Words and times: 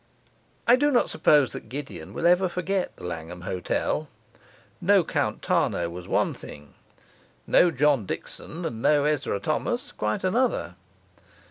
I 0.67 0.77
do 0.77 0.89
not 0.89 1.11
suppose 1.11 1.51
that 1.51 1.69
Gideon 1.69 2.11
will 2.15 2.25
ever 2.25 2.49
forget 2.49 2.95
the 2.97 3.03
Langham 3.03 3.41
Hotel. 3.41 4.07
No 4.81 5.03
Count 5.03 5.43
Tarnow 5.43 5.91
was 5.91 6.07
one 6.07 6.33
thing; 6.33 6.73
no 7.45 7.69
John 7.69 8.07
Dickson 8.07 8.65
and 8.65 8.81
no 8.81 9.03
Ezra 9.05 9.39
Thomas, 9.39 9.91
quite 9.91 10.23
another. 10.23 10.73